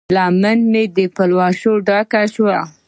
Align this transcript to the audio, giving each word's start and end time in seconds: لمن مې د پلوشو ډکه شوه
لمن 0.15 0.59
مې 0.71 0.83
د 0.95 0.99
پلوشو 1.15 1.73
ډکه 1.87 2.21
شوه 2.33 2.57